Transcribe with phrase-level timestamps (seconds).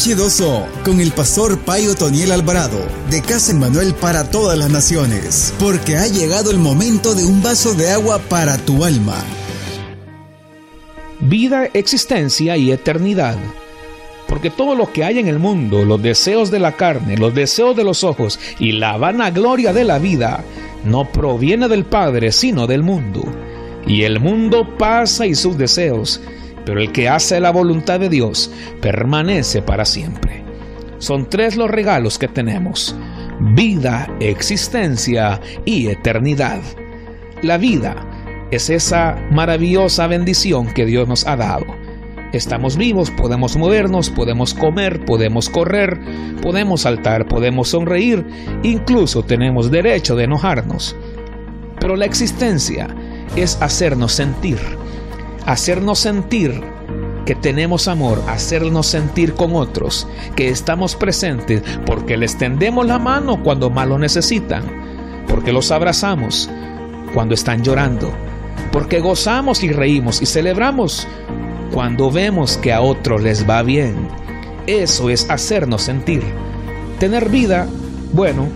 [0.00, 2.78] H2O con el pastor Payo Toniel Alvarado
[3.10, 7.74] de Casa Manuel para todas las naciones, porque ha llegado el momento de un vaso
[7.74, 9.22] de agua para tu alma.
[11.20, 13.36] Vida, existencia y eternidad.
[14.26, 17.76] Porque todo lo que hay en el mundo, los deseos de la carne, los deseos
[17.76, 20.42] de los ojos y la vanagloria de la vida,
[20.82, 23.22] no proviene del Padre, sino del mundo.
[23.86, 26.22] Y el mundo pasa y sus deseos,
[26.70, 28.48] pero el que hace la voluntad de Dios
[28.80, 30.44] permanece para siempre.
[30.98, 32.94] Son tres los regalos que tenemos,
[33.40, 36.60] vida, existencia y eternidad.
[37.42, 37.96] La vida
[38.52, 41.66] es esa maravillosa bendición que Dios nos ha dado.
[42.32, 45.98] Estamos vivos, podemos movernos, podemos comer, podemos correr,
[46.40, 48.24] podemos saltar, podemos sonreír,
[48.62, 50.94] incluso tenemos derecho de enojarnos.
[51.80, 52.86] Pero la existencia
[53.34, 54.58] es hacernos sentir,
[55.50, 56.62] hacernos sentir
[57.26, 63.42] que tenemos amor, hacernos sentir con otros, que estamos presentes porque les tendemos la mano
[63.42, 64.62] cuando más lo necesitan,
[65.26, 66.48] porque los abrazamos
[67.12, 68.12] cuando están llorando,
[68.70, 71.08] porque gozamos y reímos y celebramos
[71.72, 73.96] cuando vemos que a otros les va bien.
[74.68, 76.22] Eso es hacernos sentir.
[77.00, 77.66] Tener vida,
[78.12, 78.46] bueno,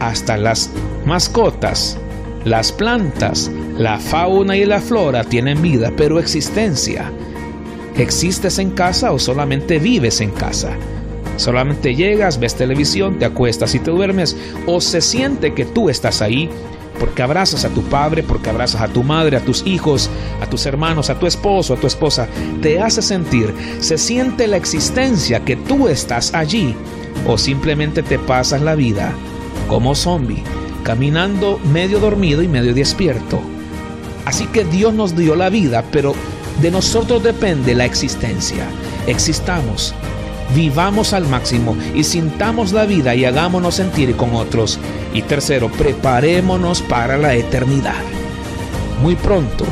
[0.00, 0.70] hasta las
[1.04, 1.98] mascotas,
[2.46, 7.12] las plantas, la fauna y la flora tienen vida, pero existencia.
[7.96, 10.72] ¿Existes en casa o solamente vives en casa?
[11.36, 16.20] Solamente llegas, ves televisión, te acuestas y te duermes, o se siente que tú estás
[16.22, 16.50] ahí
[16.98, 20.66] porque abrazas a tu padre, porque abrazas a tu madre, a tus hijos, a tus
[20.66, 22.26] hermanos, a tu esposo, a tu esposa,
[22.60, 26.74] te hace sentir, se siente la existencia que tú estás allí,
[27.28, 29.12] o simplemente te pasas la vida
[29.68, 30.42] como zombie,
[30.82, 33.40] caminando medio dormido y medio despierto.
[34.24, 36.14] Así que Dios nos dio la vida, pero
[36.60, 38.66] de nosotros depende la existencia.
[39.06, 39.94] Existamos,
[40.54, 44.78] vivamos al máximo y sintamos la vida y hagámonos sentir con otros.
[45.14, 48.02] Y tercero, preparémonos para la eternidad.
[49.02, 49.64] Muy pronto,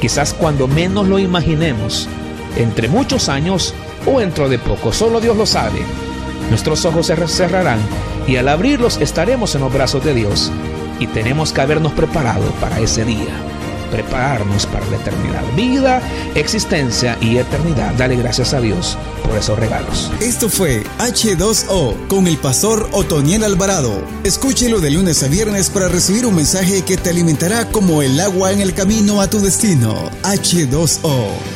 [0.00, 2.08] quizás cuando menos lo imaginemos,
[2.56, 3.74] entre muchos años
[4.06, 5.80] o dentro de poco, solo Dios lo sabe.
[6.48, 7.80] Nuestros ojos se cerrarán
[8.26, 10.50] y al abrirlos estaremos en los brazos de Dios
[10.98, 13.55] y tenemos que habernos preparado para ese día
[13.86, 15.42] prepararnos para la eternidad.
[15.54, 16.02] Vida,
[16.34, 17.94] existencia y eternidad.
[17.94, 20.10] Dale gracias a Dios por esos regalos.
[20.20, 24.02] Esto fue H2O con el pastor Otoniel Alvarado.
[24.24, 28.52] Escúchelo de lunes a viernes para recibir un mensaje que te alimentará como el agua
[28.52, 30.10] en el camino a tu destino.
[30.22, 31.55] H2O.